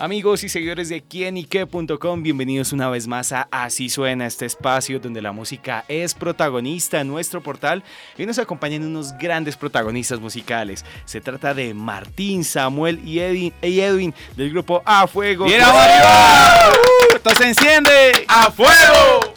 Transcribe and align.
Amigos 0.00 0.44
y 0.44 0.48
seguidores 0.48 0.88
de 0.88 1.02
quienique.com, 1.02 2.22
bienvenidos 2.22 2.72
una 2.72 2.88
vez 2.88 3.08
más 3.08 3.32
a 3.32 3.48
Así 3.50 3.88
Suena, 3.88 4.26
este 4.26 4.46
espacio 4.46 5.00
donde 5.00 5.20
la 5.20 5.32
música 5.32 5.84
es 5.88 6.14
protagonista 6.14 7.00
en 7.00 7.08
nuestro 7.08 7.42
portal 7.42 7.82
y 8.16 8.24
nos 8.24 8.38
acompañan 8.38 8.84
unos 8.84 9.18
grandes 9.18 9.56
protagonistas 9.56 10.20
musicales. 10.20 10.84
Se 11.04 11.20
trata 11.20 11.52
de 11.52 11.74
Martín, 11.74 12.44
Samuel 12.44 13.00
y 13.04 13.18
Edwin, 13.18 13.52
y 13.60 13.80
Edwin 13.80 14.14
del 14.36 14.50
grupo 14.50 14.82
A 14.84 15.08
Fuego. 15.08 15.46
¡Bien, 15.46 15.62
¡Esto 17.16 17.30
se 17.34 17.48
enciende! 17.48 18.24
¡A 18.28 18.52
fuego! 18.52 19.27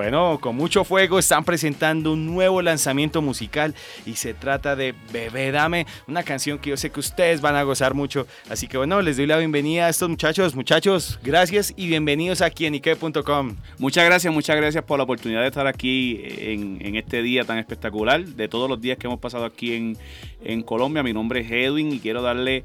Bueno, 0.00 0.38
con 0.40 0.56
mucho 0.56 0.82
fuego 0.82 1.18
están 1.18 1.44
presentando 1.44 2.14
un 2.14 2.24
nuevo 2.24 2.62
lanzamiento 2.62 3.20
musical 3.20 3.74
y 4.06 4.14
se 4.14 4.32
trata 4.32 4.74
de 4.74 4.94
Bebé 5.12 5.52
Dame, 5.52 5.86
una 6.08 6.22
canción 6.22 6.58
que 6.58 6.70
yo 6.70 6.78
sé 6.78 6.88
que 6.88 7.00
ustedes 7.00 7.42
van 7.42 7.54
a 7.54 7.64
gozar 7.64 7.92
mucho. 7.92 8.26
Así 8.48 8.66
que 8.66 8.78
bueno, 8.78 9.02
les 9.02 9.18
doy 9.18 9.26
la 9.26 9.36
bienvenida 9.36 9.84
a 9.84 9.88
estos 9.90 10.08
muchachos. 10.08 10.54
Muchachos, 10.54 11.20
gracias 11.22 11.74
y 11.76 11.86
bienvenidos 11.86 12.40
aquí 12.40 12.64
en 12.64 12.72
Ike.com. 12.72 13.56
Muchas 13.76 14.06
gracias, 14.06 14.32
muchas 14.32 14.56
gracias 14.56 14.82
por 14.84 14.96
la 14.96 15.04
oportunidad 15.04 15.42
de 15.42 15.48
estar 15.48 15.66
aquí 15.66 16.18
en, 16.24 16.96
este 16.96 17.20
día 17.20 17.44
tan 17.44 17.58
espectacular. 17.58 18.24
De 18.24 18.48
todos 18.48 18.70
los 18.70 18.80
días 18.80 18.96
que 18.96 19.06
hemos 19.06 19.20
pasado 19.20 19.44
aquí 19.44 19.74
en, 19.74 19.98
en 20.42 20.62
Colombia, 20.62 21.02
mi 21.02 21.12
nombre 21.12 21.40
es 21.40 21.50
Edwin 21.50 21.92
y 21.92 22.00
quiero 22.00 22.22
darle 22.22 22.64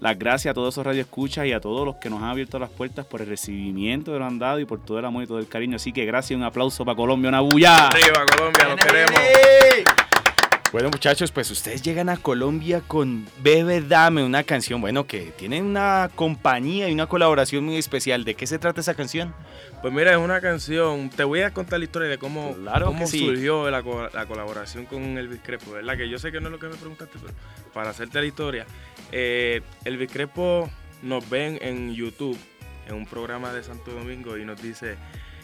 las 0.00 0.18
gracias 0.18 0.52
a 0.52 0.54
todos 0.54 0.74
esos 0.74 0.84
radioescuchas 0.84 1.46
y 1.46 1.52
a 1.52 1.60
todos 1.60 1.84
los 1.84 1.96
que 1.96 2.10
nos 2.10 2.22
han 2.22 2.28
abierto 2.28 2.58
las 2.58 2.70
puertas 2.70 3.06
por 3.06 3.20
el 3.20 3.28
recibimiento 3.28 4.12
de 4.12 4.18
lo 4.18 4.24
han 4.24 4.38
dado 4.38 4.60
y 4.60 4.64
por 4.64 4.84
todo 4.84 4.98
el 4.98 5.04
amor 5.04 5.24
y 5.24 5.26
todo 5.26 5.38
el 5.38 5.48
cariño. 5.48 5.76
Así 5.76 5.92
que 5.92 6.04
gracias, 6.04 6.36
un 6.36 6.44
aplauso 6.44 6.84
para 6.84 6.96
Colombia, 6.96 7.28
una 7.28 7.40
bulla. 7.40 7.88
Arriba 7.88 8.26
Colombia, 8.26 8.68
nos 8.68 8.76
queremos. 8.76 9.20
Bueno 10.70 10.90
muchachos, 10.90 11.32
pues 11.32 11.50
ustedes 11.50 11.80
llegan 11.80 12.10
a 12.10 12.18
Colombia 12.18 12.82
con 12.86 13.26
Bebe 13.42 13.80
Dame, 13.80 14.22
una 14.22 14.42
canción, 14.42 14.82
bueno, 14.82 15.06
que 15.06 15.32
tiene 15.32 15.62
una 15.62 16.10
compañía 16.14 16.90
y 16.90 16.92
una 16.92 17.06
colaboración 17.06 17.64
muy 17.64 17.76
especial. 17.78 18.22
¿De 18.26 18.34
qué 18.34 18.46
se 18.46 18.58
trata 18.58 18.82
esa 18.82 18.92
canción? 18.92 19.34
Pues 19.80 19.94
mira, 19.94 20.10
es 20.12 20.18
una 20.18 20.42
canción, 20.42 21.08
te 21.08 21.24
voy 21.24 21.40
a 21.40 21.54
contar 21.54 21.78
la 21.78 21.86
historia 21.86 22.08
de 22.10 22.18
cómo, 22.18 22.54
cómo 22.84 23.06
surgió 23.06 23.70
la, 23.70 23.82
colaboración 23.82 24.84
con 24.84 25.16
Elvis 25.16 25.40
Crespo, 25.42 25.72
¿verdad? 25.72 25.96
Que 25.96 26.06
yo 26.10 26.18
sé 26.18 26.30
que 26.30 26.38
no 26.38 26.48
es 26.48 26.52
lo 26.52 26.58
que 26.58 26.68
me 26.68 26.76
preguntaste, 26.76 27.18
pero 27.18 27.32
para 27.72 27.88
hacerte 27.88 28.20
la 28.20 28.26
historia, 28.26 28.66
eh, 29.10 29.62
Elvis 29.86 30.12
Crespo 30.12 30.68
nos 31.02 31.30
ven 31.30 31.58
en 31.62 31.94
YouTube, 31.94 32.38
en 32.86 32.94
un 32.94 33.06
programa 33.06 33.54
de 33.54 33.62
Santo 33.62 33.92
Domingo, 33.92 34.36
y 34.36 34.44
nos 34.44 34.60
dice, 34.60 34.96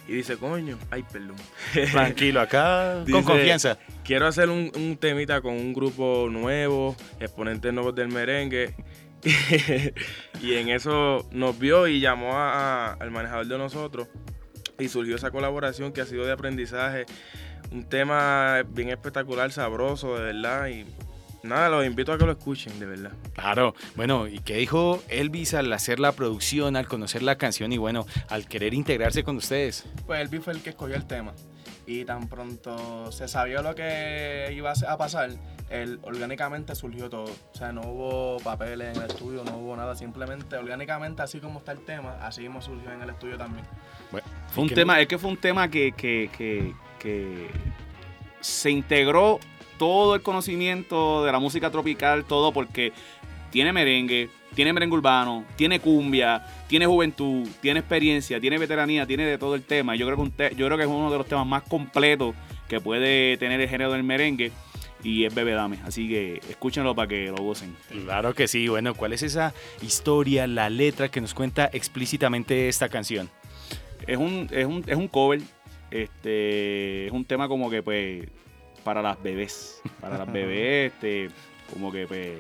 y 0.07 0.13
dice, 0.13 0.37
coño, 0.37 0.79
ay, 0.91 1.03
perdón. 1.03 1.37
Tranquilo, 1.93 2.41
acá 2.41 3.05
con 3.11 3.23
confianza. 3.23 3.79
Quiero 4.05 4.27
hacer 4.27 4.51
un, 4.51 4.99
temita 5.01 5.41
con 5.41 5.55
un 5.55 5.73
grupo 5.73 6.29
nuevo, 6.31 6.95
exponentes 7.21 7.73
nuevos 7.73 7.95
del 7.95 8.09
merengue. 8.09 8.75
y 10.43 10.55
en 10.55 10.69
eso 10.69 11.27
nos 11.33 11.59
vio 11.59 11.89
y 11.89 12.01
llamó 12.01 12.39
al 12.39 13.11
manejador 13.11 13.47
de 13.47 13.57
nosotros 13.57 14.09
y 14.79 14.89
surgió 14.89 15.17
esa 15.17 15.31
colaboración 15.31 15.93
que 15.93 16.03
ha 16.03 16.07
sido 16.07 16.27
de 16.27 16.33
aprendizaje. 16.33 17.07
Un 17.73 17.89
tema 17.89 18.63
bien 18.69 18.91
espectacular, 18.91 19.51
sabroso, 19.53 20.19
de 20.19 20.25
verdad. 20.25 20.69
Y 20.69 20.85
Nada, 21.45 21.69
los 21.69 21.85
invito 21.85 22.11
a 22.11 22.19
que 22.19 22.25
lo 22.25 22.33
escuchen, 22.33 22.81
de 22.81 22.87
verdad. 22.87 23.13
Claro, 23.35 23.75
bueno, 23.97 24.27
¿y 24.27 24.39
qué 24.39 24.57
dijo 24.57 25.03
Elvis 25.09 25.53
al 25.53 25.71
hacer 25.75 26.01
la 26.01 26.13
producción, 26.13 26.75
al 26.75 26.89
conocer 26.89 27.23
la 27.23 27.37
canción 27.37 27.71
y 27.71 27.77
bueno, 27.77 28.07
al 28.31 28.49
querer 28.49 28.73
integrarse 28.73 29.23
con 29.25 29.37
ustedes? 29.37 29.85
Pues 30.07 30.21
Elvis 30.21 30.43
fue 30.43 30.55
el 30.55 30.63
que 30.63 30.71
escogió 30.71 30.97
el 30.97 31.07
tema 31.07 31.35
y 31.87 32.07
tan 32.07 32.29
pronto 32.29 33.13
se 33.13 33.29
sabía 33.29 33.61
lo 33.61 33.75
que 33.75 34.55
iba 34.57 34.73
a 34.73 34.97
pasar, 34.97 35.33
él, 35.69 35.99
orgánicamente 36.03 36.75
surgió 36.75 37.11
todo. 37.11 37.25
O 37.25 37.57
sea, 37.57 37.73
no 37.73 37.83
hubo 37.83 38.39
papeles 38.39 38.97
en 38.97 39.03
el 39.03 39.11
estudio, 39.11 39.45
no 39.45 39.59
hubo 39.59 39.77
nada, 39.77 39.95
simplemente 39.95 40.57
orgánicamente, 40.57 41.21
así 41.21 41.41
como 41.41 41.59
está 41.59 41.73
el 41.73 41.85
tema, 41.85 42.17
así 42.23 42.41
mismo 42.41 42.63
surgió 42.63 42.91
en 42.91 43.03
el 43.03 43.11
estudio 43.11 43.37
también. 43.37 43.67
Bueno, 44.11 44.27
fue 44.49 44.65
un 44.65 44.71
tema, 44.71 44.99
es 44.99 45.09
que 45.09 45.19
fue 45.19 45.31
un 45.31 45.37
tema 45.37 45.69
que, 45.69 45.93
que, 45.93 46.31
que, 46.37 46.73
que 46.99 47.49
se 48.41 48.71
integró 48.71 49.41
todo 49.79 50.15
el 50.15 50.23
conocimiento 50.23 51.25
de 51.25 51.33
la 51.33 51.39
música 51.39 51.71
tropical, 51.71 52.25
todo 52.25 52.53
porque 52.53 52.93
tiene 53.51 53.73
merengue, 53.73 54.29
tiene 54.55 54.73
merengue 54.73 54.97
urbano, 54.97 55.45
tiene 55.57 55.81
cumbia, 55.81 56.45
tiene 56.67 56.87
juventud, 56.87 57.47
tiene 57.61 57.81
experiencia, 57.81 58.41
tiene 58.41 58.59
veteranía, 58.59 59.07
tiene 59.07 59.25
de 59.25 59.39
todo 59.39 59.55
el 59.55 59.63
tema. 59.63 59.95
Yo 59.97 60.07
creo 60.07 60.17
que, 60.17 60.55
yo 60.57 60.67
creo 60.67 60.77
que 60.77 60.85
es 60.85 60.91
uno 60.91 61.11
de 61.11 61.19
los 61.19 61.27
temas 61.27 61.47
más 61.47 61.63
completos 61.63 62.35
que 62.69 62.81
puede 62.81 63.37
tener 63.37 63.61
el 63.61 63.69
género 63.69 63.93
del 63.93 64.03
merengue 64.03 64.51
y 65.05 65.25
es 65.25 65.35
Bebe 65.35 65.53
Dame. 65.53 65.79
Así 65.85 66.09
que 66.09 66.41
escúchenlo 66.49 66.95
para 66.95 67.09
que 67.09 67.27
lo 67.27 67.37
gocen. 67.37 67.77
Claro 67.91 68.35
que 68.35 68.49
sí. 68.49 68.69
Bueno, 68.69 68.95
¿cuál 68.95 69.13
es 69.13 69.23
esa 69.23 69.55
historia, 69.83 70.47
la 70.47 70.71
letra 70.71 71.11
que 71.11 71.21
nos 71.21 71.35
cuenta 71.35 71.71
explícitamente 71.73 72.69
esta 72.69 72.89
canción? 72.89 73.31
Es 74.07 74.17
un, 74.17 74.49
es 74.51 74.67
un, 74.67 74.83
es 74.87 74.97
un 74.97 75.09
cover. 75.09 75.41
Este, 75.91 77.07
es 77.07 77.13
un 77.13 77.25
tema 77.25 77.47
como 77.47 77.71
que 77.71 77.83
pues 77.83 78.27
para 78.85 79.03
las 79.03 79.21
bebés. 79.23 79.81
Para 80.01 80.19
las 80.19 80.33
bebés, 80.33 80.93
este, 80.95 81.31
como 81.73 81.91
que 81.91 82.07
pues, 82.07 82.39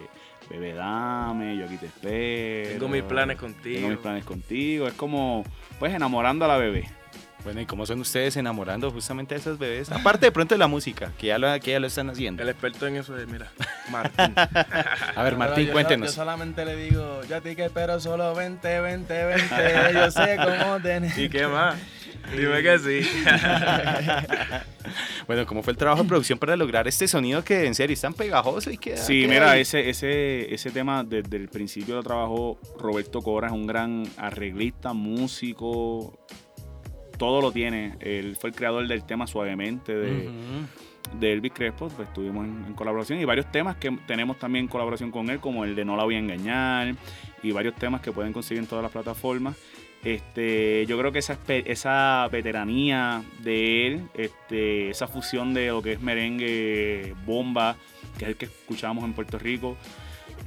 bebé 0.50 0.75
dame, 0.75 1.56
yo 1.56 1.65
aquí 1.65 1.77
te 1.78 1.87
espero. 1.87 2.78
Tengo 2.78 2.88
mis 2.88 3.03
planes 3.03 3.37
contigo. 3.38 3.77
Tengo 3.77 3.88
mis 3.88 3.99
planes 3.99 4.25
contigo. 4.25 4.87
Es 4.87 4.94
como, 4.94 5.44
pues, 5.78 5.93
enamorando 5.94 6.44
a 6.44 6.49
la 6.49 6.59
bebé. 6.59 6.88
Bueno, 7.44 7.60
¿y 7.60 7.66
cómo 7.66 7.84
son 7.84 8.00
ustedes 8.00 8.38
enamorando 8.38 8.91
justamente 8.91 9.34
a 9.34 9.38
esas 9.38 9.59
bebés? 9.59 9.93
Aparte 9.93 10.25
de 10.27 10.33
pronto 10.33 10.54
de 10.54 10.59
la 10.59 10.66
música, 10.66 11.12
que 11.19 11.27
ya 11.27 11.38
lo, 11.38 11.60
que 11.60 11.72
ya 11.72 11.81
lo 11.81 11.87
están 11.87 12.09
haciendo. 12.09 12.43
El 12.43 12.49
experto 12.49 12.87
en 12.87 12.97
eso 12.97 13.19
es, 13.19 13.28
mira, 13.28 13.49
Martín. 13.91 14.33
a 14.34 15.22
ver, 15.22 15.37
Martín, 15.37 15.69
cuéntenos. 15.69 16.09
yo 16.09 16.15
solamente 16.15 16.65
le 16.65 16.75
digo, 16.75 17.21
yo 17.28 17.37
a 17.37 17.41
ti 17.43 17.54
que 17.54 17.66
espero 17.66 18.00
solo 18.00 18.34
20, 18.34 18.81
20, 18.81 19.25
20, 19.27 19.93
yo 19.93 20.10
sé 20.10 20.38
cómo 20.38 20.81
tenés. 20.83 21.19
¿Y 21.19 21.28
qué 21.28 21.47
más? 21.47 21.77
Dime 22.34 22.62
que 22.62 22.78
sí. 22.78 23.10
Bueno, 25.26 25.46
¿cómo 25.46 25.62
fue 25.62 25.72
el 25.72 25.76
trabajo 25.76 26.02
de 26.02 26.08
producción 26.08 26.38
para 26.38 26.56
lograr 26.56 26.86
este 26.88 27.08
sonido 27.08 27.44
que 27.44 27.66
en 27.66 27.74
serio 27.74 27.94
es 27.94 28.00
tan 28.00 28.14
pegajoso 28.14 28.70
y 28.70 28.78
que 28.78 28.96
Sí, 28.96 29.26
mira, 29.28 29.56
ese, 29.56 29.88
ese, 29.88 30.52
ese 30.52 30.70
tema 30.70 31.04
desde 31.04 31.36
el 31.36 31.48
principio 31.48 31.96
lo 31.96 32.02
trabajó 32.02 32.58
Roberto 32.78 33.22
Cora, 33.22 33.48
es 33.48 33.52
un 33.52 33.66
gran 33.66 34.04
arreglista, 34.16 34.92
músico, 34.92 36.18
todo 37.16 37.40
lo 37.40 37.52
tiene. 37.52 37.96
Él 38.00 38.36
fue 38.38 38.50
el 38.50 38.56
creador 38.56 38.86
del 38.86 39.04
tema 39.04 39.26
Suavemente 39.26 39.94
de, 39.94 40.30
Elvis 41.20 41.52
Crespo, 41.52 41.88
pues 41.88 42.08
estuvimos 42.08 42.44
en, 42.44 42.64
en, 42.66 42.74
colaboración 42.74 43.20
y 43.20 43.24
varios 43.24 43.50
temas 43.52 43.76
que 43.76 43.96
tenemos 44.06 44.38
también 44.38 44.64
en 44.64 44.68
colaboración 44.68 45.10
con 45.10 45.30
él, 45.30 45.38
como 45.38 45.64
el 45.64 45.74
de 45.74 45.84
No 45.84 45.96
la 45.96 46.04
voy 46.04 46.16
a 46.16 46.18
engañar 46.18 46.94
y 47.42 47.52
varios 47.52 47.74
temas 47.76 48.00
que 48.00 48.10
pueden 48.10 48.32
conseguir 48.32 48.62
en 48.62 48.68
todas 48.68 48.82
las 48.82 48.92
plataformas. 48.92 49.56
Este, 50.04 50.84
yo 50.87 50.98
creo 50.98 51.12
que 51.12 51.20
esa, 51.20 51.38
esa 51.48 52.28
veteranía 52.31 53.22
de 53.38 53.87
él, 53.87 54.09
este, 54.15 54.91
esa 54.91 55.06
fusión 55.06 55.54
de 55.54 55.69
lo 55.69 55.81
que 55.81 55.92
es 55.92 56.00
merengue 56.00 57.15
bomba, 57.25 57.76
que 58.19 58.25
es 58.25 58.31
el 58.31 58.37
que 58.37 58.44
escuchamos 58.44 59.03
en 59.04 59.15
Puerto 59.15 59.38
Rico, 59.38 59.78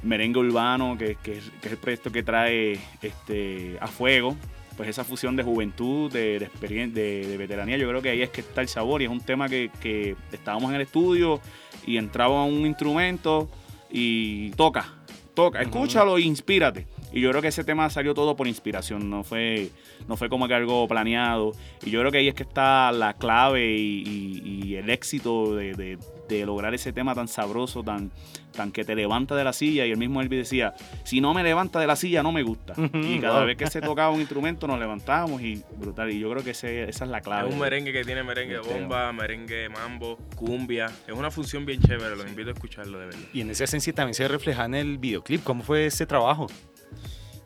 merengue 0.04 0.38
urbano, 0.38 0.96
que, 0.96 1.16
es, 1.24 1.50
el 1.62 1.76
proyecto 1.76 2.12
que 2.12 2.22
trae 2.22 2.78
este, 3.02 3.76
a 3.80 3.88
fuego, 3.88 4.36
pues 4.76 4.88
esa 4.88 5.02
fusión 5.02 5.34
de 5.34 5.42
juventud, 5.42 6.12
de, 6.12 6.38
de, 6.38 7.26
de, 7.26 7.36
veteranía, 7.36 7.76
yo 7.76 7.88
creo 7.88 8.00
que 8.00 8.10
ahí 8.10 8.22
es 8.22 8.30
que 8.30 8.42
está 8.42 8.60
el 8.60 8.68
sabor 8.68 9.02
y 9.02 9.06
es 9.06 9.10
un 9.10 9.20
tema 9.20 9.48
que, 9.48 9.72
que 9.80 10.14
estábamos 10.30 10.70
en 10.70 10.76
el 10.76 10.82
estudio 10.82 11.40
y 11.84 11.96
entraba 11.96 12.44
un 12.44 12.64
instrumento 12.64 13.48
y 13.90 14.50
toca, 14.50 14.94
toca, 15.34 15.62
escúchalo 15.62 16.16
e 16.16 16.20
inspírate. 16.20 16.86
Y 17.12 17.20
yo 17.20 17.30
creo 17.30 17.42
que 17.42 17.48
ese 17.48 17.64
tema 17.64 17.88
salió 17.90 18.14
todo 18.14 18.36
por 18.36 18.46
inspiración, 18.46 19.08
no 19.08 19.24
fue, 19.24 19.70
no 20.06 20.16
fue 20.16 20.28
como 20.28 20.46
que 20.46 20.54
algo 20.54 20.86
planeado. 20.86 21.52
Y 21.84 21.90
yo 21.90 22.00
creo 22.00 22.12
que 22.12 22.18
ahí 22.18 22.28
es 22.28 22.34
que 22.34 22.42
está 22.42 22.92
la 22.92 23.14
clave 23.14 23.74
y, 23.76 24.74
el 24.76 24.90
éxito 24.90 25.56
de, 25.56 25.98
lograr 26.44 26.74
ese 26.74 26.92
tema 26.92 27.14
tan 27.14 27.26
sabroso, 27.26 27.82
tan, 27.82 28.12
tan 28.52 28.70
que 28.70 28.84
te 28.84 28.94
levanta 28.94 29.34
de 29.34 29.44
la 29.44 29.52
silla. 29.52 29.86
Y 29.86 29.90
el 29.90 29.96
mismo 29.96 30.20
Elvis 30.20 30.40
decía, 30.40 30.74
si 31.04 31.20
no 31.20 31.32
me 31.34 31.42
levanta 31.42 31.80
de 31.80 31.86
la 31.86 31.96
silla, 31.96 32.22
no 32.22 32.32
me 32.32 32.42
gusta. 32.42 32.74
y 32.94 33.18
cada 33.18 33.44
vez 33.44 33.56
que 33.56 33.66
se 33.68 33.80
tocaba 33.80 34.10
un 34.10 34.20
instrumento 34.20 34.66
nos 34.66 34.78
levantábamos 34.78 35.40
y 35.42 35.62
brutal. 35.76 36.10
Y 36.10 36.18
yo 36.20 36.30
creo 36.30 36.44
que 36.44 36.50
esa 36.50 36.68
es 36.68 37.00
la 37.00 37.20
clave. 37.22 37.48
Es 37.48 37.54
un 37.54 37.60
merengue 37.60 37.92
que 37.92 38.04
tiene 38.04 38.22
merengue 38.22 38.58
bomba, 38.58 39.12
merengue 39.12 39.68
mambo, 39.68 40.18
cumbia. 40.36 40.86
Es 41.06 41.14
una 41.14 41.30
función 41.30 41.64
bien 41.64 41.80
chévere, 41.80 42.14
los 42.14 42.26
invito 42.26 42.50
a 42.50 42.52
escucharlo 42.52 42.98
de 42.98 43.06
verdad. 43.06 43.20
Y 43.32 43.40
en 43.40 43.50
esa 43.50 43.64
esencia 43.64 43.92
también 43.94 44.14
se 44.14 44.28
refleja 44.28 44.66
en 44.66 44.74
el 44.74 44.98
videoclip. 44.98 45.42
¿Cómo 45.42 45.62
fue 45.62 45.86
ese 45.86 46.06
trabajo? 46.06 46.46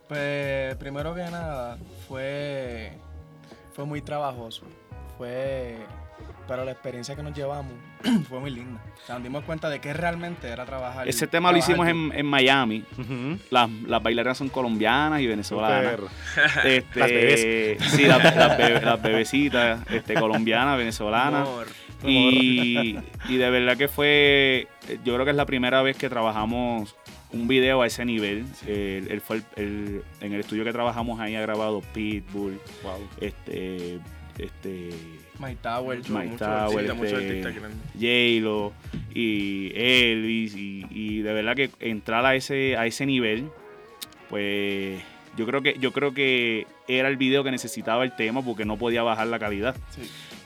Pues 0.09 0.75
primero 0.77 1.15
que 1.15 1.23
nada 1.23 1.79
fue, 2.09 2.93
fue 3.75 3.85
muy 3.87 4.03
trabajoso. 4.03 4.63
Fue 5.17 5.77
pero 6.49 6.65
la 6.65 6.73
experiencia 6.73 7.15
que 7.17 7.23
nos 7.23 7.35
llevamos 7.35 7.73
fue 8.29 8.41
muy 8.41 8.51
linda. 8.51 8.81
O 9.03 9.07
sea, 9.07 9.15
nos 9.15 9.25
dimos 9.25 9.45
cuenta 9.45 9.71
de 9.71 9.81
que 9.81 9.93
realmente 9.93 10.49
era 10.49 10.67
trabajar. 10.67 11.09
Ese 11.09 11.27
tema 11.27 11.51
lo 11.53 11.59
hicimos 11.59 11.87
en, 11.89 12.13
en 12.15 12.27
Miami. 12.27 12.85
Las, 13.51 13.71
las 13.71 14.03
bailarinas 14.03 14.37
son 14.39 14.49
colombianas 14.49 15.21
y 15.21 15.27
venezolanas. 15.27 15.95
Este, 16.65 16.99
Las 17.01 17.09
bebés. 17.11 17.83
Sí, 17.93 18.05
las, 18.07 18.23
las 18.37 18.59
bebe- 18.59 18.81
las 18.83 19.01
bebecitas 19.03 19.81
este, 19.91 20.15
colombianas, 20.15 20.77
venezolanas. 20.79 21.49
Y, 22.05 22.99
y 23.29 23.37
de 23.37 23.51
verdad 23.51 23.77
que 23.77 23.87
fue, 23.89 24.67
yo 25.05 25.15
creo 25.15 25.25
que 25.25 25.31
es 25.31 25.37
la 25.37 25.47
primera 25.47 25.81
vez 25.83 25.97
que 25.97 26.09
trabajamos 26.09 26.97
un 27.33 27.49
video 27.49 27.83
a 27.83 27.87
ese 27.87 28.05
nivel. 28.05 28.45
El- 28.67 29.11
él 29.11 29.21
fue 29.21 29.37
el- 29.37 29.45
el- 29.57 30.03
en 30.21 30.33
el 30.33 30.41
estudio 30.41 30.65
que 30.65 30.73
trabajamos 30.73 31.19
ahí 31.21 31.35
ha 31.35 31.41
grabado 31.41 31.81
Pitbull, 31.95 32.59
Wow. 32.83 33.09
este, 33.21 33.99
este, 34.39 34.91
My 35.39 35.55
Tower. 35.57 35.99
Mike 35.99 36.13
Mucho 36.29 36.45
Tower, 36.45 36.85
este. 37.05 37.43
J-Lo 37.95 38.73
y 39.15 39.73
Elvis 39.75 40.55
y, 40.57 40.87
y 40.91 41.23
de 41.23 41.33
verdad 41.33 41.57
que 41.57 41.71
entrar 41.81 42.25
a 42.25 42.35
ese, 42.35 42.77
a 42.77 42.87
ese 42.87 43.07
nivel, 43.07 43.49
pues 44.29 45.01
yo 45.37 45.47
creo 45.47 45.63
que 45.63 45.77
yo 45.79 45.93
creo 45.93 46.13
que 46.15 46.67
era 46.89 47.09
el 47.09 47.17
video 47.17 47.43
que 47.45 47.51
necesitaba 47.51 48.05
el 48.05 48.15
tema 48.17 48.43
porque 48.43 48.65
no 48.65 48.77
podía 48.77 49.03
bajar 49.03 49.27
la 49.27 49.39
calidad. 49.39 49.75
Sí. 49.91 50.03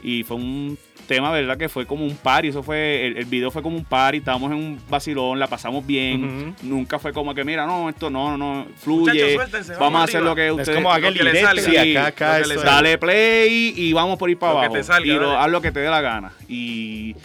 Y 0.08 0.22
fue 0.22 0.36
un 0.36 0.78
tema, 1.08 1.32
¿verdad? 1.32 1.58
Que 1.58 1.68
fue 1.68 1.84
como 1.84 2.04
un 2.04 2.16
party. 2.16 2.46
Eso 2.48 2.62
fue, 2.62 3.06
el, 3.08 3.16
el 3.16 3.24
video 3.24 3.50
fue 3.50 3.60
como 3.60 3.76
un 3.76 3.84
party. 3.84 4.18
Estábamos 4.18 4.52
en 4.52 4.56
un 4.58 4.80
vacilón, 4.88 5.40
la 5.40 5.48
pasamos 5.48 5.84
bien. 5.84 6.54
Nunca 6.62 7.00
fue 7.00 7.12
como 7.12 7.34
que, 7.34 7.42
mira, 7.42 7.66
no, 7.66 7.88
esto 7.88 8.08
no, 8.08 8.36
no, 8.36 8.38
no, 8.38 8.66
fluye. 8.76 9.34
Muchachos, 9.36 9.66
vamos, 9.70 9.80
vamos 9.80 10.00
a 10.02 10.04
hacer 10.04 10.22
lo 10.22 10.36
que 10.36 10.46
Es 10.46 10.52
ustedes 10.52 10.76
como 10.76 10.92
aquel 10.92 11.12
que 11.18 11.24
le 11.24 11.32
directo. 11.32 11.48
salga. 11.60 11.82
Sí, 11.82 11.96
acá, 11.96 12.42
que 12.44 12.54
es-. 12.54 12.62
Dale 12.62 12.98
play 12.98 13.74
y 13.76 13.92
vamos 13.92 14.16
por 14.16 14.30
ir 14.30 14.38
para 14.38 14.52
Lo 14.52 14.58
que 14.60 14.64
abajo. 14.66 14.74
te 14.78 14.84
salga, 14.84 15.06
y 15.06 15.10
lo- 15.16 15.36
haz 15.36 15.50
lo 15.50 15.60
que 15.60 15.72
te 15.72 15.80
dé 15.80 15.90
la 15.90 16.00
gana. 16.00 16.32
Y, 16.48 17.16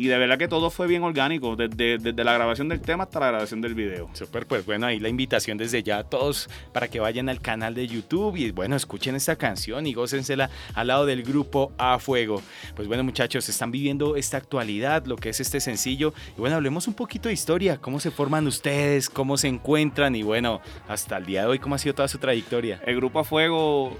y 0.00 0.08
de 0.08 0.16
verdad 0.16 0.38
que 0.38 0.48
todo 0.48 0.70
fue 0.70 0.86
bien 0.86 1.02
orgánico, 1.02 1.56
desde, 1.56 1.98
desde 1.98 2.24
la 2.24 2.32
grabación 2.32 2.70
del 2.70 2.80
tema 2.80 3.04
hasta 3.04 3.20
la 3.20 3.26
grabación 3.26 3.60
del 3.60 3.74
video. 3.74 4.08
Súper, 4.14 4.46
pues 4.46 4.64
bueno, 4.64 4.86
ahí 4.86 4.98
la 4.98 5.10
invitación 5.10 5.58
desde 5.58 5.82
ya 5.82 5.98
a 5.98 6.04
todos 6.04 6.48
para 6.72 6.88
que 6.88 7.00
vayan 7.00 7.28
al 7.28 7.42
canal 7.42 7.74
de 7.74 7.86
YouTube 7.86 8.34
y 8.36 8.50
bueno, 8.50 8.76
escuchen 8.76 9.14
esta 9.14 9.36
canción 9.36 9.86
y 9.86 9.92
gócensela 9.92 10.48
al 10.72 10.86
lado 10.86 11.04
del 11.04 11.22
grupo 11.22 11.72
A 11.76 11.98
Fuego. 11.98 12.40
Pues 12.74 12.88
bueno, 12.88 13.04
muchachos, 13.04 13.46
están 13.50 13.70
viviendo 13.70 14.16
esta 14.16 14.38
actualidad, 14.38 15.04
lo 15.04 15.16
que 15.16 15.28
es 15.28 15.38
este 15.38 15.60
sencillo. 15.60 16.14
Y 16.34 16.40
bueno, 16.40 16.56
hablemos 16.56 16.88
un 16.88 16.94
poquito 16.94 17.28
de 17.28 17.34
historia, 17.34 17.76
cómo 17.76 18.00
se 18.00 18.10
forman 18.10 18.46
ustedes, 18.46 19.10
cómo 19.10 19.36
se 19.36 19.48
encuentran 19.48 20.16
y 20.16 20.22
bueno, 20.22 20.62
hasta 20.88 21.18
el 21.18 21.26
día 21.26 21.42
de 21.42 21.48
hoy, 21.48 21.58
cómo 21.58 21.74
ha 21.74 21.78
sido 21.78 21.94
toda 21.94 22.08
su 22.08 22.16
trayectoria. 22.16 22.80
El 22.86 22.96
grupo 22.96 23.18
a 23.18 23.24
fuego, 23.24 23.98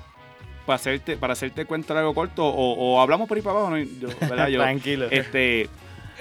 para 0.64 0.76
hacerte, 0.76 1.18
para 1.18 1.34
hacerte 1.34 1.66
cuenta 1.66 1.98
algo 1.98 2.14
corto, 2.14 2.46
o, 2.46 2.72
o 2.72 3.00
hablamos 3.02 3.28
por 3.28 3.36
ahí 3.36 3.42
para 3.42 3.58
abajo, 3.58 3.76
¿no? 3.76 3.78
Yo, 3.78 4.08
¿verdad? 4.18 4.48
Yo, 4.48 4.60
Tranquilo. 4.60 5.08
Este, 5.10 5.68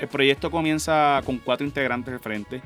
el 0.01 0.07
proyecto 0.07 0.51
comienza 0.51 1.21
con 1.25 1.37
cuatro 1.37 1.65
integrantes 1.65 2.13
al 2.13 2.19
frente. 2.19 2.61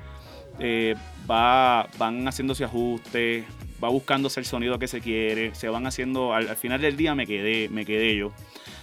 Eh, 0.60 0.96
va, 1.30 1.88
van 1.98 2.28
haciéndose 2.28 2.64
ajustes, 2.64 3.46
va 3.84 3.90
buscándose 3.90 4.40
el 4.40 4.46
sonido 4.46 4.78
que 4.78 4.88
se 4.88 5.02
quiere, 5.02 5.56
se 5.56 5.70
van 5.70 5.88
haciendo. 5.88 6.34
Al, 6.34 6.48
al 6.50 6.58
final 6.58 6.82
del 6.82 6.96
día 6.96 7.16
me 7.16 7.26
quedé, 7.26 7.70
me 7.70 7.86
quedé 7.86 8.16
yo. 8.16 8.32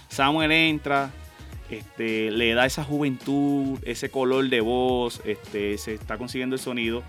Samuel 0.09 0.51
entra, 0.51 1.11
este, 1.69 2.31
le 2.31 2.53
da 2.53 2.65
esa 2.65 2.83
juventud, 2.83 3.79
ese 3.83 4.09
color 4.11 4.49
de 4.49 4.59
voz, 4.59 5.21
este, 5.25 5.77
se 5.77 5.93
está 5.93 6.17
consiguiendo 6.17 6.55
el 6.55 6.61
sonido. 6.61 7.03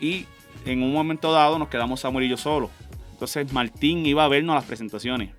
Y 0.00 0.26
en 0.64 0.82
un 0.82 0.92
momento 0.92 1.32
dado 1.32 1.58
nos 1.58 1.68
quedamos 1.68 2.00
Samuel 2.00 2.26
y 2.26 2.28
yo 2.28 2.36
solos. 2.36 2.70
Entonces 3.12 3.52
Martín 3.52 4.06
iba 4.06 4.24
a 4.24 4.28
vernos 4.28 4.54
las 4.54 4.64
presentaciones. 4.64 5.30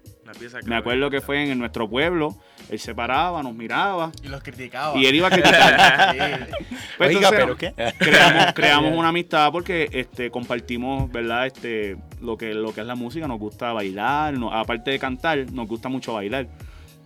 Me 0.65 0.75
acuerdo 0.75 1.09
que 1.09 1.21
fue 1.21 1.49
en 1.51 1.57
nuestro 1.59 1.89
pueblo, 1.89 2.35
él 2.69 2.79
se 2.79 2.93
paraba, 2.95 3.41
nos 3.43 3.53
miraba 3.53 4.11
Y 4.23 4.27
los 4.27 4.41
criticaba. 4.43 4.97
y 4.97 5.05
él 5.05 5.15
iba 5.15 5.27
a 5.27 5.31
criticar. 5.31 6.15
Sí. 6.15 6.77
Pues 6.97 7.15
Oiga, 7.15 7.29
entonces, 7.29 7.39
pero 7.39 7.57
¿qué? 7.57 7.73
creamos, 7.97 8.53
creamos 8.53 8.93
una 8.97 9.09
amistad 9.09 9.51
porque 9.51 9.89
este, 9.91 10.29
compartimos, 10.31 11.11
¿verdad? 11.11 11.45
Este, 11.47 11.97
lo, 12.21 12.37
que, 12.37 12.53
lo 12.53 12.73
que 12.73 12.81
es 12.81 12.87
la 12.87 12.95
música, 12.95 13.27
nos 13.27 13.39
gusta 13.39 13.73
bailar, 13.73 14.33
no- 14.37 14.51
aparte 14.53 14.91
de 14.91 14.99
cantar, 14.99 15.39
nos 15.51 15.67
gusta 15.67 15.89
mucho 15.89 16.13
bailar. 16.13 16.47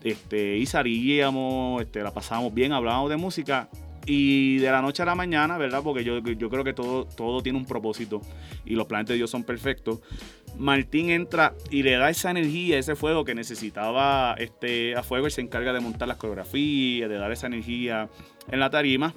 Este, 0.04 0.56
y 0.58 0.66
salíamos, 0.66 1.82
este, 1.82 2.02
la 2.04 2.12
pasábamos 2.12 2.54
bien, 2.54 2.72
hablábamos 2.72 3.10
de 3.10 3.18
música. 3.18 3.68
Y 4.12 4.58
de 4.58 4.72
la 4.72 4.82
noche 4.82 5.04
a 5.04 5.06
la 5.06 5.14
mañana, 5.14 5.60
¿verdad? 5.60 5.84
Porque 5.84 6.04
yo, 6.04 6.18
yo 6.18 6.50
creo 6.50 6.64
que 6.64 6.74
todo, 6.74 7.06
todo 7.06 7.44
tiene 7.44 7.60
un 7.60 7.66
propósito 7.68 8.22
y 8.66 8.74
los 8.74 8.88
planes 8.88 9.08
de 9.08 9.14
Dios 9.14 9.30
son 9.30 9.44
perfectos. 9.44 10.00
Martín 10.58 11.12
entra 11.12 11.54
y 11.70 11.84
le 11.84 11.92
da 11.92 12.10
esa 12.10 12.32
energía, 12.32 12.80
ese 12.80 12.96
fuego 12.96 13.24
que 13.24 13.36
necesitaba 13.36 14.34
este, 14.40 14.96
a 14.96 15.04
fuego. 15.04 15.28
Él 15.28 15.32
se 15.32 15.42
encarga 15.42 15.74
de 15.74 15.80
montar 15.80 16.08
las 16.08 16.18
coreografías, 16.18 17.08
de 17.08 17.18
dar 17.20 17.32
esa 17.32 17.46
energía 17.46 18.10
en 18.50 18.60
la 18.60 18.72
tarima. 18.72 19.14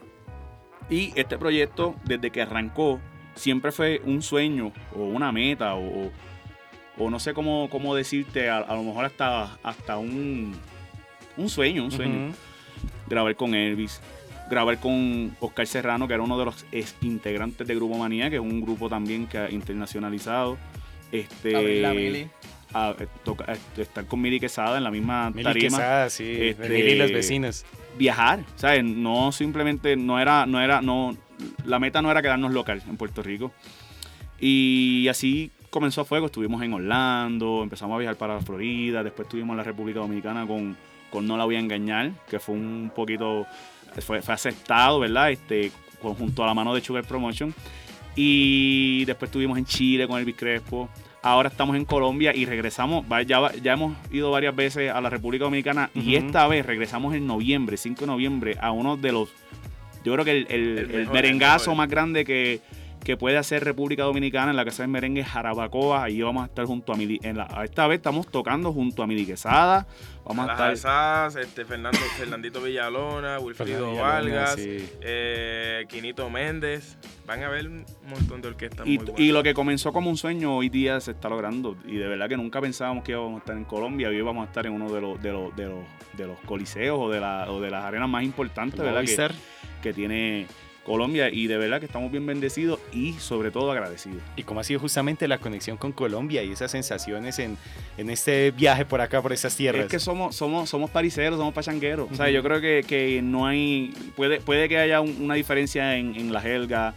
Y 0.90 1.18
este 1.18 1.38
proyecto, 1.38 1.94
desde 2.04 2.30
que 2.30 2.42
arrancó, 2.42 3.00
siempre 3.34 3.72
fue 3.72 4.02
un 4.04 4.20
sueño 4.20 4.72
o 4.94 5.04
una 5.04 5.32
meta 5.32 5.74
o, 5.74 6.10
o 6.98 7.08
no 7.08 7.18
sé 7.18 7.32
cómo, 7.32 7.70
cómo 7.70 7.94
decirte, 7.94 8.50
a, 8.50 8.58
a 8.58 8.74
lo 8.74 8.82
mejor 8.82 9.06
hasta, 9.06 9.54
hasta 9.62 9.96
un, 9.96 10.54
un 11.38 11.48
sueño, 11.48 11.82
un 11.82 11.92
sueño. 11.92 12.34
Grabar 13.08 13.34
con 13.36 13.54
Elvis, 13.54 14.02
grabar 14.52 14.78
con 14.78 15.34
Oscar 15.40 15.66
Serrano, 15.66 16.06
que 16.06 16.14
era 16.14 16.22
uno 16.22 16.38
de 16.38 16.44
los 16.44 16.66
ex 16.72 16.94
integrantes 17.00 17.66
de 17.66 17.74
Grupo 17.74 17.96
Manía, 17.96 18.28
que 18.28 18.36
es 18.36 18.42
un 18.42 18.60
grupo 18.60 18.88
también 18.90 19.26
que 19.26 19.38
ha 19.38 19.50
internacionalizado. 19.50 20.58
Este, 21.10 21.56
Abril 21.56 21.82
la 21.82 21.92
Mili. 21.94 22.26
a- 22.74 22.94
eh, 22.98 23.06
toca- 23.24 23.52
eh, 23.52 23.58
estar 23.78 24.04
con 24.06 24.20
Mili 24.20 24.38
Quesada 24.40 24.76
en 24.78 24.84
la 24.84 24.90
misma 24.90 25.30
Mili 25.30 25.42
tarima 25.44 25.78
Quesada, 25.78 26.10
sí, 26.10 26.36
Este- 26.40 26.68
Mili 26.68 26.92
y 26.92 26.94
los 26.96 27.12
vecinos. 27.12 27.64
viajar, 27.98 28.44
¿sabes? 28.56 28.84
No 28.84 29.32
simplemente, 29.32 29.96
no 29.96 30.20
era, 30.20 30.46
no 30.46 30.60
era, 30.60 30.80
no, 30.82 31.16
la 31.64 31.78
meta 31.78 32.00
no 32.02 32.10
era 32.10 32.20
quedarnos 32.22 32.52
local 32.52 32.82
en 32.88 32.96
Puerto 32.96 33.22
Rico. 33.22 33.52
Y 34.40 35.06
así 35.08 35.50
comenzó 35.70 36.02
a 36.02 36.04
fuego, 36.04 36.26
estuvimos 36.26 36.62
en 36.62 36.72
Orlando, 36.74 37.60
empezamos 37.62 37.94
a 37.94 37.98
viajar 37.98 38.16
para 38.16 38.40
Florida, 38.40 39.02
después 39.02 39.26
estuvimos 39.26 39.52
en 39.54 39.58
la 39.58 39.64
República 39.64 40.00
Dominicana 40.00 40.46
con, 40.46 40.76
con 41.12 41.26
No 41.28 41.36
la 41.36 41.44
voy 41.44 41.54
a 41.56 41.60
engañar, 41.60 42.10
que 42.28 42.40
fue 42.40 42.54
un 42.56 42.90
poquito, 42.94 43.46
fue, 44.00 44.20
fue 44.22 44.34
aceptado, 44.34 44.98
¿verdad? 44.98 45.30
Este, 45.30 45.70
junto 46.00 46.42
a 46.42 46.46
la 46.46 46.54
mano 46.54 46.74
de 46.74 46.80
Sugar 46.80 47.04
Promotion. 47.04 47.54
Y 48.16 49.04
después 49.04 49.28
estuvimos 49.28 49.56
en 49.58 49.64
Chile 49.64 50.06
con 50.06 50.18
Elvis 50.18 50.36
Crespo. 50.36 50.88
Ahora 51.22 51.48
estamos 51.48 51.76
en 51.76 51.84
Colombia 51.84 52.34
y 52.34 52.44
regresamos, 52.46 53.06
ya, 53.26 53.52
ya 53.62 53.72
hemos 53.74 53.94
ido 54.10 54.30
varias 54.32 54.56
veces 54.56 54.90
a 54.90 55.00
la 55.00 55.08
República 55.08 55.44
Dominicana 55.44 55.88
y 55.94 56.16
esta 56.16 56.48
vez 56.48 56.66
regresamos 56.66 57.14
en 57.14 57.28
noviembre, 57.28 57.76
5 57.76 58.00
de 58.00 58.06
noviembre, 58.08 58.56
a 58.60 58.72
uno 58.72 58.96
de 58.96 59.12
los, 59.12 59.28
yo 60.04 60.12
creo 60.14 60.24
que 60.24 60.32
el, 60.32 60.46
el- 60.50 60.78
El 60.78 60.78
el 60.78 60.96
mejor, 60.98 61.14
merengazo 61.14 61.74
más 61.76 61.88
grande 61.88 62.24
que, 62.24 62.60
que 63.04 63.16
puede 63.16 63.36
hacer 63.36 63.64
República 63.64 64.04
Dominicana 64.04 64.50
en 64.50 64.56
la 64.56 64.64
Casa 64.64 64.82
del 64.82 64.90
Merengue 64.90 65.24
Jarabacoa. 65.24 66.04
Ahí 66.04 66.22
vamos 66.22 66.44
a 66.44 66.46
estar 66.46 66.64
junto 66.66 66.92
a 66.92 66.96
Mili. 66.96 67.18
En 67.22 67.36
la, 67.36 67.46
esta 67.64 67.86
vez 67.86 67.96
estamos 67.96 68.26
tocando 68.28 68.72
junto 68.72 69.02
a 69.02 69.06
Mili 69.06 69.26
Quesada. 69.26 69.86
Vamos 70.24 70.48
a 70.48 70.72
estar. 70.72 71.40
Este, 71.40 71.64
Fernando, 71.64 71.98
Fernandito 72.16 72.62
Villalona, 72.62 73.40
Wilfrido 73.40 73.78
Fernando 73.78 74.02
Vargas, 74.02 74.56
Villalona, 74.56 74.80
sí. 74.80 74.92
eh, 75.00 75.84
Quinito 75.88 76.30
Méndez. 76.30 76.96
Van 77.26 77.42
a 77.42 77.48
ver 77.48 77.66
un 77.66 77.84
montón 78.08 78.40
de 78.40 78.48
orquestas 78.48 78.86
Y, 78.86 78.98
muy 78.98 79.06
buenas. 79.06 79.20
y 79.20 79.32
lo 79.32 79.42
que 79.42 79.54
comenzó 79.54 79.92
como 79.92 80.08
un 80.10 80.16
sueño 80.16 80.56
hoy 80.56 80.68
día 80.68 81.00
se 81.00 81.10
está 81.10 81.28
logrando. 81.28 81.76
Y 81.86 81.96
de 81.96 82.06
verdad 82.06 82.28
que 82.28 82.36
nunca 82.36 82.60
pensábamos 82.60 83.02
que 83.02 83.12
íbamos 83.12 83.34
a 83.34 83.38
estar 83.38 83.56
en 83.56 83.64
Colombia. 83.64 84.08
Hoy 84.08 84.16
íbamos 84.16 84.44
a 84.44 84.48
estar 84.48 84.64
en 84.66 84.72
uno 84.72 84.92
de 84.92 85.00
los, 85.00 85.20
de 85.20 85.32
los, 85.32 85.56
de 85.56 85.66
los, 85.66 85.78
de 86.16 86.26
los 86.26 86.38
coliseos 86.40 86.98
o 87.00 87.10
de, 87.10 87.20
la, 87.20 87.50
o 87.50 87.60
de 87.60 87.70
las 87.70 87.84
arenas 87.84 88.08
más 88.08 88.22
importantes, 88.22 88.78
¿verdad? 88.80 89.04
Que, 89.04 89.28
que 89.82 89.92
tiene 89.92 90.46
Colombia. 90.84 91.28
Y 91.30 91.46
de 91.46 91.56
verdad 91.58 91.80
que 91.80 91.86
estamos 91.86 92.10
bien 92.10 92.26
bendecidos 92.26 92.80
y 92.92 93.12
sobre 93.14 93.50
todo 93.50 93.70
agradecidos. 93.72 94.20
Y 94.36 94.42
cómo 94.42 94.60
ha 94.60 94.64
sido 94.64 94.80
justamente 94.80 95.28
la 95.28 95.38
conexión 95.38 95.76
con 95.76 95.92
Colombia 95.92 96.42
y 96.42 96.52
esas 96.52 96.70
sensaciones 96.70 97.38
en, 97.38 97.56
en 97.98 98.10
este 98.10 98.50
viaje 98.50 98.84
por 98.84 99.00
acá, 99.00 99.22
por 99.22 99.32
esas 99.32 99.54
tierras. 99.56 99.84
Es 99.84 99.90
que 99.90 99.98
somos, 99.98 100.34
somos, 100.36 100.68
somos 100.68 100.90
pariseros, 100.90 101.38
somos 101.38 101.54
pachangueros. 101.54 102.10
O 102.10 102.14
sea, 102.14 102.30
yo 102.30 102.42
creo 102.42 102.60
que, 102.60 102.84
que 102.86 103.20
no 103.22 103.46
hay. 103.46 103.92
Puede, 104.16 104.40
puede 104.40 104.68
que 104.68 104.78
haya 104.78 105.00
un- 105.00 105.16
una 105.22 105.34
diferencia 105.34 105.96
en, 105.96 106.14
en 106.16 106.32
la 106.32 106.40
jerga, 106.40 106.94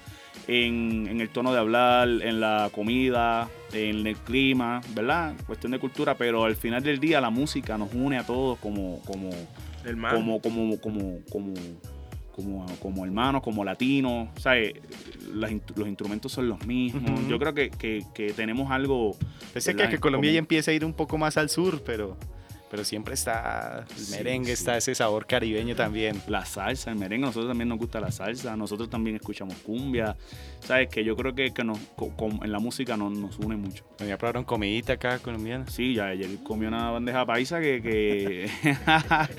en, 0.47 1.07
en 1.09 1.21
el 1.21 1.29
tono 1.29 1.51
de 1.53 1.59
hablar, 1.59 2.07
en 2.07 2.39
la 2.39 2.69
comida, 2.71 3.49
en 3.73 4.05
el 4.05 4.15
clima, 4.17 4.81
¿verdad? 4.93 5.33
Cuestión 5.47 5.71
de 5.71 5.79
cultura, 5.79 6.15
pero 6.15 6.45
al 6.45 6.55
final 6.55 6.83
del 6.83 6.99
día 6.99 7.19
la 7.21 7.29
música 7.29 7.77
nos 7.77 7.93
une 7.93 8.17
a 8.17 8.23
todos 8.25 8.59
como, 8.59 9.01
como, 9.05 9.29
como, 10.11 10.39
como, 10.41 10.77
como, 10.79 11.19
como, 11.31 11.53
como, 12.35 12.65
como 12.81 13.05
hermanos, 13.05 13.41
como 13.41 13.63
latinos, 13.63 14.27
¿sabes? 14.39 14.73
Las 15.33 15.51
in- 15.51 15.61
los 15.75 15.87
instrumentos 15.87 16.31
son 16.33 16.49
los 16.49 16.65
mismos. 16.65 17.27
Yo 17.29 17.39
creo 17.39 17.53
que, 17.53 17.69
que- 17.69 18.03
que 18.13 18.33
tenemos 18.33 18.69
algo. 18.71 19.15
Pensé 19.53 19.73
que, 19.75 19.87
que 19.87 19.97
Colombia 19.99 20.29
Como- 20.29 20.33
ya 20.33 20.39
empieza 20.39 20.71
a 20.71 20.73
ir 20.73 20.83
un 20.83 20.93
poco 20.93 21.17
más 21.17 21.37
al 21.37 21.49
sur, 21.49 21.81
pero, 21.85 22.17
pero 22.75 22.83
siempre 22.83 23.13
está 23.13 23.85
el 23.97 24.07
merengue, 24.17 24.47
sí. 24.47 24.51
está 24.51 24.75
ese 24.75 24.93
sabor 24.95 25.25
caribeño 25.25 25.77
también. 25.77 26.21
La 26.27 26.43
salsa, 26.43 26.91
el 26.91 26.97
merengue, 26.97 27.23
a 27.23 27.27
nosotros 27.27 27.49
también 27.49 27.69
nos 27.69 27.77
gusta 27.77 28.01
la 28.01 28.11
salsa, 28.11 28.57
nosotros 28.57 28.89
también 28.89 29.15
escuchamos 29.15 29.55
cumbia, 29.59 30.17
sabes 30.59 30.89
que 30.89 31.05
yo 31.05 31.15
creo 31.15 31.33
que, 31.33 31.53
que 31.53 31.63
nos, 31.63 31.79
en 32.43 32.51
la 32.51 32.59
música 32.59 32.97
nos, 32.97 33.17
nos 33.17 33.39
une 33.39 33.55
mucho. 33.55 33.85
¿Ya 34.05 34.17
probaron 34.17 34.43
comidita 34.43 34.91
acá 34.93 35.19
colombiana? 35.19 35.65
Sí, 35.67 35.93
ya 35.93 36.07
ayer 36.07 36.29
comí 36.43 36.65
una 36.65 36.91
bandeja 36.91 37.25
paisa 37.25 37.61
que... 37.61 37.81
que 37.81 38.49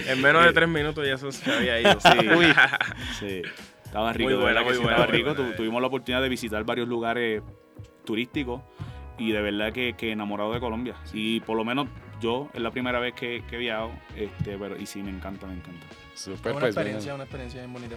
En 0.11 0.23
menos 0.23 0.43
de 0.43 0.53
tres 0.55 0.69
minutos 0.71 1.07
ya 1.07 1.13
eso 1.17 1.31
se 1.31 1.53
había 1.53 1.79
ido. 1.79 2.01
Sí. 2.01 2.29
Uy. 2.39 2.47
Sí, 3.21 3.43
estaba 3.85 4.15
rico, 4.15 4.31
Muy 4.31 4.39
buena, 4.41 4.63
muy 4.63 4.73
sí, 4.73 4.79
buena, 4.79 4.97
estaba 4.97 5.13
rico. 5.13 5.35
buena. 5.35 5.51
Tu- 5.51 5.57
tuvimos 5.59 5.83
la 5.83 5.89
oportunidad 5.89 6.23
de 6.23 6.31
visitar 6.31 6.65
varios 6.65 6.89
lugares 6.89 7.43
turísticos 8.07 8.63
y 9.19 9.33
de 9.33 9.43
verdad 9.43 9.75
que, 9.75 9.93
que 9.95 10.13
enamorado 10.13 10.55
de 10.55 10.61
Colombia. 10.61 10.95
Y 11.13 11.41
por 11.41 11.59
lo 11.59 11.65
menos 11.67 11.89
yo 12.21 12.49
es 12.55 12.61
la 12.61 12.71
primera 12.71 12.99
vez 12.99 13.15
que, 13.15 13.43
que 13.49 13.57
he 13.57 13.59
viajado, 13.59 13.91
este, 14.17 14.57
pero, 14.59 14.77
y 14.77 14.87
sí, 14.87 15.03
me 15.03 15.11
encanta, 15.11 15.47
me 15.47 15.55
encanta. 15.55 15.87
Súper, 16.15 16.39
Fue 16.39 16.51
una 16.53 16.61
pues 16.61 16.75
experiencia, 16.75 17.15
una 17.15 17.25
experiencia 17.25 17.61
bien 17.61 17.73
bonita. 17.73 17.97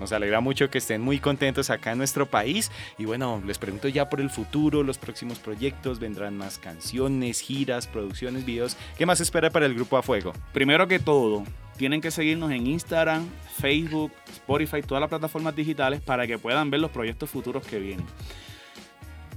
nos 0.00 0.10
alegra 0.12 0.40
mucho 0.40 0.68
que 0.70 0.78
estén 0.78 1.00
muy 1.00 1.20
contentos 1.20 1.70
acá 1.70 1.92
en 1.92 1.98
nuestro 1.98 2.26
país. 2.26 2.70
Y 2.98 3.04
bueno, 3.04 3.40
les 3.46 3.58
pregunto 3.58 3.86
ya 3.88 4.08
por 4.10 4.20
el 4.20 4.28
futuro, 4.28 4.82
los 4.82 4.98
próximos 4.98 5.38
proyectos, 5.38 6.00
vendrán 6.00 6.36
más 6.36 6.58
canciones, 6.58 7.40
giras, 7.40 7.86
producciones, 7.86 8.44
videos. 8.44 8.76
¿Qué 8.98 9.06
más 9.06 9.20
espera 9.20 9.50
para 9.50 9.66
el 9.66 9.74
grupo 9.74 9.96
A 9.96 10.02
Fuego? 10.02 10.32
Primero 10.52 10.88
que 10.88 10.98
todo, 10.98 11.44
tienen 11.76 12.00
que 12.00 12.10
seguirnos 12.10 12.50
en 12.50 12.66
Instagram, 12.66 13.28
Facebook, 13.60 14.12
Spotify, 14.28 14.82
todas 14.82 15.00
las 15.00 15.08
plataformas 15.08 15.54
digitales 15.54 16.00
para 16.00 16.26
que 16.26 16.38
puedan 16.38 16.70
ver 16.70 16.80
los 16.80 16.90
proyectos 16.90 17.30
futuros 17.30 17.64
que 17.64 17.78
vienen. 17.78 18.04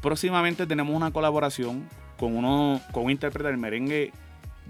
Próximamente 0.02 0.66
tenemos 0.66 0.94
una 0.96 1.12
colaboración 1.12 1.88
con, 2.18 2.36
uno, 2.36 2.82
con 2.92 3.06
un 3.06 3.12
intérprete 3.12 3.48
del 3.48 3.58
merengue 3.58 4.12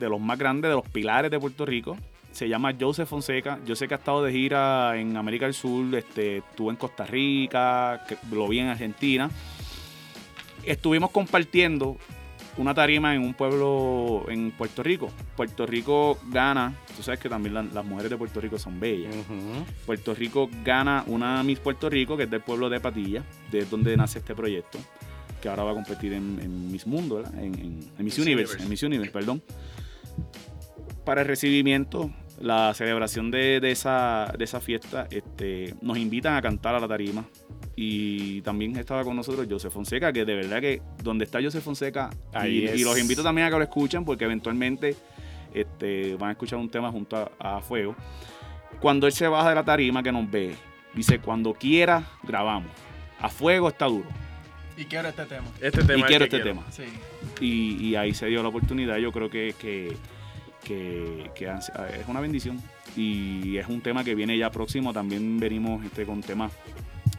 de 0.03 0.09
los 0.09 0.19
más 0.21 0.37
grandes, 0.37 0.69
de 0.69 0.75
los 0.75 0.87
pilares 0.87 1.31
de 1.31 1.39
Puerto 1.39 1.65
Rico. 1.65 1.97
Se 2.31 2.49
llama 2.49 2.73
Joseph 2.79 3.07
Fonseca. 3.07 3.59
Yo 3.65 3.75
sé 3.75 3.87
que 3.87 3.93
ha 3.93 3.97
estado 3.97 4.23
de 4.23 4.31
gira 4.31 4.97
en 4.99 5.15
América 5.17 5.45
del 5.45 5.53
Sur, 5.53 5.93
este, 5.95 6.37
estuvo 6.37 6.71
en 6.71 6.77
Costa 6.77 7.05
Rica, 7.05 8.03
que 8.07 8.17
lo 8.31 8.47
vi 8.47 8.59
en 8.59 8.67
Argentina. 8.69 9.29
Estuvimos 10.65 11.11
compartiendo 11.11 11.97
una 12.55 12.73
tarima 12.73 13.13
en 13.15 13.21
un 13.21 13.33
pueblo 13.33 14.25
en 14.29 14.51
Puerto 14.51 14.81
Rico. 14.83 15.09
Puerto 15.35 15.65
Rico 15.65 16.19
gana, 16.29 16.73
tú 16.95 17.01
sabes 17.03 17.19
que 17.19 17.27
también 17.27 17.53
la- 17.55 17.63
las 17.63 17.83
mujeres 17.85 18.09
de 18.11 18.17
Puerto 18.17 18.39
Rico 18.39 18.57
son 18.59 18.79
bellas. 18.79 19.13
Puerto 19.85 20.13
Rico 20.13 20.49
gana 20.63 21.03
una 21.07 21.43
Miss 21.43 21.59
Puerto 21.59 21.89
Rico, 21.89 22.15
que 22.15 22.23
es 22.23 22.29
del 22.29 22.41
pueblo 22.41 22.69
de 22.69 22.79
Patilla, 22.79 23.23
de 23.51 23.65
donde 23.65 23.97
nace 23.97 24.19
este 24.19 24.35
proyecto, 24.35 24.77
que 25.41 25.49
ahora 25.49 25.63
va 25.63 25.71
a 25.71 25.73
competir 25.73 26.13
en, 26.13 26.39
en 26.41 26.71
Miss 26.71 26.85
Mundo, 26.87 27.15
¿verdad? 27.15 27.33
En, 27.35 27.53
en- 27.55 27.61
en 27.61 28.05
Miss 28.05 28.17
Miss 28.17 28.19
Universe, 28.19 28.53
Universe. 28.53 28.63
en 28.63 28.69
Miss 28.69 28.83
Universe, 28.83 29.11
perdón. 29.11 29.41
Para 31.05 31.21
el 31.21 31.27
recibimiento, 31.27 32.11
la 32.39 32.73
celebración 32.73 33.29
de, 33.31 33.59
de 33.59 33.71
esa, 33.71 34.33
de 34.37 34.43
esa 34.43 34.59
fiesta, 34.61 35.07
este, 35.11 35.75
nos 35.81 35.97
invitan 35.97 36.35
a 36.35 36.41
cantar 36.41 36.75
a 36.75 36.79
la 36.79 36.87
tarima. 36.87 37.25
Y 37.75 38.41
también 38.41 38.75
estaba 38.77 39.03
con 39.03 39.15
nosotros 39.15 39.47
Joseph 39.49 39.73
Fonseca, 39.73 40.13
que 40.13 40.25
de 40.25 40.35
verdad 40.35 40.61
que 40.61 40.81
donde 41.01 41.25
está 41.25 41.41
Joseph 41.41 41.63
Fonseca, 41.63 42.11
Ahí 42.31 42.59
y, 42.59 42.65
es. 42.65 42.79
y 42.79 42.83
los 42.83 42.99
invito 42.99 43.23
también 43.23 43.47
a 43.47 43.49
que 43.49 43.57
lo 43.57 43.63
escuchen, 43.63 44.05
porque 44.05 44.25
eventualmente 44.25 44.95
este, 45.53 46.15
van 46.15 46.29
a 46.29 46.31
escuchar 46.33 46.59
un 46.59 46.69
tema 46.69 46.91
junto 46.91 47.17
a, 47.17 47.57
a 47.57 47.61
Fuego. 47.61 47.95
Cuando 48.79 49.07
él 49.07 49.13
se 49.13 49.27
baja 49.27 49.49
de 49.49 49.55
la 49.55 49.63
tarima, 49.63 50.03
que 50.03 50.11
nos 50.11 50.29
ve, 50.29 50.55
dice, 50.93 51.19
cuando 51.19 51.53
quiera, 51.53 52.03
grabamos. 52.23 52.71
A 53.19 53.29
Fuego 53.29 53.69
está 53.69 53.85
duro. 53.85 54.07
Y 54.77 54.85
quiero 54.85 55.09
este 55.09 55.25
tema. 55.25 55.47
Este 55.61 55.83
tema 55.83 55.99
y 55.99 56.01
es 56.01 56.07
quiero 56.07 56.25
este 56.25 56.39
tema. 56.39 56.63
Sí. 56.71 56.83
Y, 57.39 57.89
y 57.89 57.95
ahí 57.95 58.13
se 58.13 58.25
dio 58.27 58.41
la 58.41 58.49
oportunidad. 58.49 58.97
Yo 58.97 59.11
creo 59.11 59.29
que, 59.29 59.53
que, 59.59 59.95
que- 60.63 61.29
que 61.35 61.45
es 61.47 62.07
una 62.07 62.19
bendición. 62.19 62.61
Y 62.95 63.57
es 63.57 63.67
un 63.67 63.81
tema 63.81 64.03
que 64.03 64.15
viene 64.15 64.37
ya 64.37 64.49
próximo. 64.51 64.93
También 64.93 65.39
venimos 65.39 65.83
este, 65.85 66.05
con 66.05 66.21
temas 66.21 66.51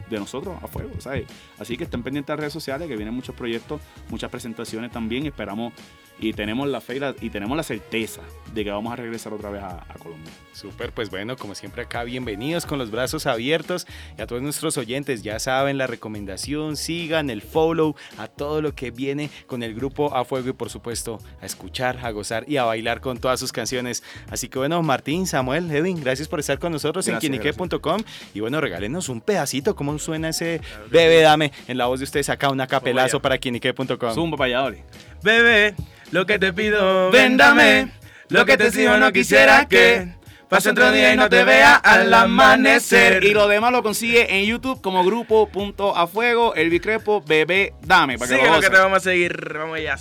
de 0.09 0.19
nosotros 0.19 0.55
a 0.61 0.67
fuego, 0.67 0.91
¿sabes? 0.99 1.25
Así 1.59 1.77
que 1.77 1.83
estén 1.85 2.03
pendientes 2.03 2.27
de 2.27 2.33
las 2.33 2.39
redes 2.39 2.53
sociales, 2.53 2.87
que 2.87 2.95
vienen 2.95 3.13
muchos 3.13 3.35
proyectos, 3.35 3.81
muchas 4.09 4.29
presentaciones 4.29 4.91
también. 4.91 5.25
Esperamos 5.25 5.73
y 6.17 6.31
tenemos 6.31 6.67
la 6.69 6.79
fe 6.79 6.95
y, 6.95 6.99
la- 6.99 7.13
y 7.19 7.29
tenemos 7.29 7.57
la 7.57 7.63
certeza 7.63 8.21
de 8.53 8.63
que 8.63 8.71
vamos 8.71 8.93
a 8.93 8.95
regresar 8.95 9.33
otra 9.33 9.49
vez 9.49 9.61
a, 9.61 9.83
a 9.89 9.93
Colombia. 9.95 10.31
Súper, 10.53 10.93
pues 10.93 11.09
bueno, 11.09 11.35
como 11.35 11.53
siempre 11.55 11.81
acá, 11.81 12.03
bienvenidos 12.05 12.65
con 12.65 12.79
los 12.79 12.89
brazos 12.89 13.25
abiertos 13.25 13.85
y 14.17 14.21
a 14.21 14.27
todos 14.27 14.41
nuestros 14.41 14.77
oyentes, 14.77 15.23
ya 15.23 15.37
saben 15.39 15.77
la 15.77 15.87
recomendación, 15.87 16.77
sigan 16.77 17.29
el 17.29 17.41
follow 17.41 17.95
a 18.17 18.27
todo 18.29 18.61
lo 18.61 18.73
que 18.73 18.91
viene 18.91 19.29
con 19.47 19.61
el 19.63 19.75
grupo 19.75 20.15
A 20.15 20.23
Fuego 20.23 20.49
y 20.49 20.53
por 20.53 20.69
supuesto 20.69 21.19
a 21.41 21.45
escuchar, 21.45 21.99
a 22.05 22.11
gozar 22.11 22.45
y 22.47 22.55
a 22.55 22.63
bailar 22.63 23.01
con 23.01 23.17
todas 23.17 23.37
sus 23.39 23.51
canciones. 23.51 24.01
Así 24.29 24.47
que 24.47 24.57
bueno, 24.57 24.81
Martín, 24.83 25.27
Samuel, 25.27 25.69
Edwin, 25.69 25.99
gracias 26.01 26.29
por 26.29 26.39
estar 26.39 26.57
con 26.59 26.71
nosotros 26.71 27.05
Gracias, 27.05 27.29
en 27.33 27.41
quinique.com 27.41 28.01
y 28.33 28.39
bueno, 28.39 28.61
regálenos 28.61 29.09
un 29.09 29.19
pedacito, 29.19 29.75
cómo 29.75 29.91
suena 30.05 30.29
ese 30.29 30.61
bebé 30.89 31.21
dame 31.21 31.51
en 31.67 31.77
la 31.77 31.87
voz 31.87 31.99
de 31.99 32.05
ustedes 32.05 32.29
acá, 32.29 32.49
una 32.49 32.67
capelazo 32.67 33.17
allá. 33.17 33.21
para 33.21 33.37
quinique.com. 33.37 34.13
Zumba 34.13 34.47
dale. 34.47 34.83
Bebé, 35.21 35.75
lo 36.11 36.25
que 36.25 36.39
te 36.39 36.53
pido, 36.53 37.11
véndame. 37.11 37.91
Lo 38.29 38.45
que 38.45 38.57
te 38.57 38.67
exijo 38.67 38.97
no 38.97 39.11
quisiera 39.11 39.67
que 39.67 40.15
pase 40.49 40.69
otro 40.69 40.91
día 40.91 41.13
y 41.13 41.17
no 41.17 41.29
te 41.29 41.43
vea 41.43 41.75
al 41.75 42.13
amanecer. 42.13 43.23
Y 43.23 43.33
lo 43.33 43.47
demás 43.47 43.71
lo 43.71 43.83
consigue 43.83 44.39
en 44.39 44.45
YouTube 44.45 44.81
como 44.81 45.03
grupo 45.03 45.47
punto 45.47 45.95
a 45.95 46.07
fuego, 46.07 46.55
el 46.55 46.69
Bicrepo, 46.69 47.21
bebé, 47.21 47.73
dame. 47.81 48.17
Para 48.17 48.29
que 48.29 48.35
Sigue 48.35 48.47
lo 48.47 48.55
lo 48.55 48.61
que 48.61 48.69
te 48.69 48.77
vamos 48.77 48.97
a 48.97 49.01
seguir, 49.01 49.53
vamos 49.53 49.77
allá. 49.77 49.97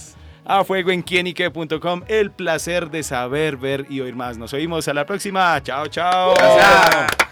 A 0.46 0.62
Fuego 0.62 0.90
en 0.90 1.02
quienique.com, 1.02 2.02
el 2.06 2.30
placer 2.30 2.90
de 2.90 3.02
saber, 3.02 3.56
ver 3.56 3.86
y 3.88 4.00
oír 4.00 4.14
más. 4.14 4.36
Nos 4.36 4.52
oímos 4.52 4.86
a 4.88 4.94
la 4.94 5.06
próxima. 5.06 5.58
Chao, 5.62 5.86
chao. 5.86 6.34
Gracias. 6.34 7.23